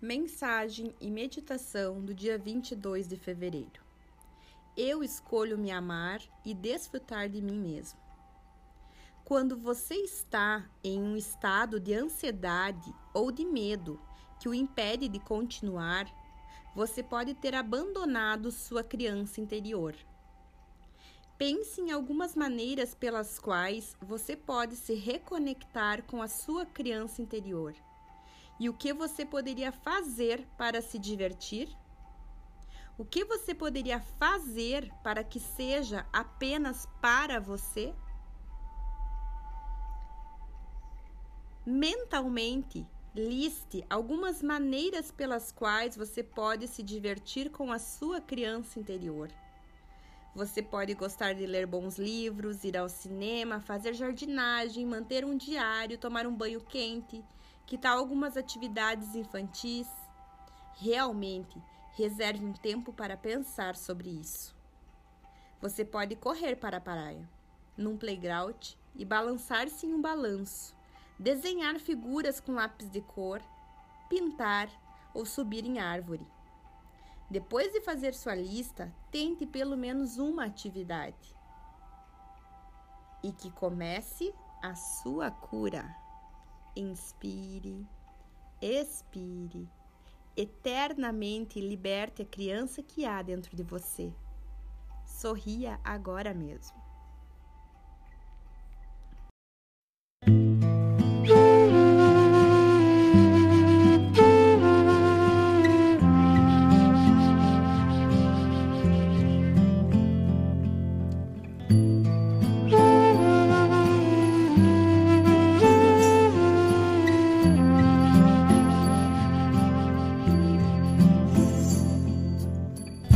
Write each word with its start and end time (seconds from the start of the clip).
Mensagem 0.00 0.94
e 1.00 1.10
meditação 1.10 2.04
do 2.04 2.12
dia 2.12 2.36
22 2.36 3.08
de 3.08 3.16
fevereiro. 3.16 3.82
Eu 4.76 5.02
escolho 5.02 5.56
me 5.56 5.70
amar 5.70 6.20
e 6.44 6.52
desfrutar 6.52 7.30
de 7.30 7.40
mim 7.40 7.58
mesmo. 7.58 7.98
Quando 9.24 9.56
você 9.56 9.94
está 9.94 10.68
em 10.84 11.00
um 11.00 11.16
estado 11.16 11.80
de 11.80 11.94
ansiedade 11.94 12.94
ou 13.14 13.32
de 13.32 13.46
medo 13.46 13.98
que 14.38 14.50
o 14.50 14.54
impede 14.54 15.08
de 15.08 15.18
continuar, 15.18 16.04
você 16.74 17.02
pode 17.02 17.32
ter 17.32 17.54
abandonado 17.54 18.52
sua 18.52 18.84
criança 18.84 19.40
interior. 19.40 19.96
Pense 21.38 21.80
em 21.80 21.90
algumas 21.90 22.36
maneiras 22.36 22.94
pelas 22.94 23.38
quais 23.38 23.96
você 24.02 24.36
pode 24.36 24.76
se 24.76 24.92
reconectar 24.92 26.02
com 26.02 26.20
a 26.20 26.28
sua 26.28 26.66
criança 26.66 27.22
interior 27.22 27.74
e 28.58 28.68
o 28.68 28.74
que 28.74 28.92
você 28.92 29.24
poderia 29.24 29.70
fazer 29.70 30.46
para 30.56 30.80
se 30.80 30.98
divertir? 30.98 31.68
O 32.98 33.04
que 33.04 33.24
você 33.24 33.54
poderia 33.54 34.00
fazer 34.00 34.90
para 35.02 35.22
que 35.22 35.38
seja 35.38 36.06
apenas 36.12 36.88
para 37.00 37.38
você? 37.38 37.94
Mentalmente, 41.66 42.86
liste 43.14 43.84
algumas 43.90 44.42
maneiras 44.42 45.10
pelas 45.10 45.52
quais 45.52 45.96
você 45.96 46.22
pode 46.22 46.66
se 46.68 46.82
divertir 46.82 47.50
com 47.50 47.70
a 47.70 47.78
sua 47.78 48.20
criança 48.20 48.78
interior. 48.78 49.30
Você 50.34 50.62
pode 50.62 50.94
gostar 50.94 51.34
de 51.34 51.46
ler 51.46 51.66
bons 51.66 51.98
livros, 51.98 52.62
ir 52.62 52.76
ao 52.76 52.88
cinema, 52.88 53.60
fazer 53.60 53.94
jardinagem, 53.94 54.86
manter 54.86 55.24
um 55.24 55.36
diário, 55.36 55.98
tomar 55.98 56.26
um 56.26 56.34
banho 56.34 56.60
quente, 56.60 57.24
que 57.66 57.76
tal 57.76 57.98
algumas 57.98 58.36
atividades 58.36 59.14
infantis? 59.16 59.88
Realmente, 60.74 61.60
reserve 61.94 62.44
um 62.44 62.52
tempo 62.52 62.92
para 62.92 63.16
pensar 63.16 63.74
sobre 63.74 64.08
isso. 64.08 64.54
Você 65.60 65.84
pode 65.84 66.14
correr 66.14 66.54
para 66.56 66.76
a 66.76 66.80
praia, 66.80 67.28
num 67.76 67.96
playground 67.96 68.74
e 68.94 69.04
balançar-se 69.04 69.86
em 69.86 69.92
um 69.92 70.00
balanço, 70.00 70.76
desenhar 71.18 71.78
figuras 71.80 72.38
com 72.38 72.52
lápis 72.52 72.88
de 72.88 73.00
cor, 73.00 73.42
pintar 74.08 74.68
ou 75.12 75.26
subir 75.26 75.64
em 75.64 75.80
árvore. 75.80 76.26
Depois 77.28 77.72
de 77.72 77.80
fazer 77.80 78.14
sua 78.14 78.36
lista, 78.36 78.94
tente 79.10 79.44
pelo 79.44 79.76
menos 79.76 80.18
uma 80.18 80.44
atividade. 80.44 81.34
E 83.24 83.32
que 83.32 83.50
comece 83.50 84.32
a 84.62 84.76
sua 84.76 85.30
cura. 85.30 86.05
Inspire, 86.76 87.86
expire. 88.60 89.66
Eternamente 90.36 91.58
liberte 91.58 92.20
a 92.20 92.26
criança 92.26 92.82
que 92.82 93.06
há 93.06 93.22
dentro 93.22 93.56
de 93.56 93.62
você. 93.62 94.12
Sorria 95.06 95.80
agora 95.82 96.34
mesmo. 96.34 96.85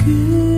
you 0.07 0.50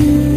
you. 0.00 0.29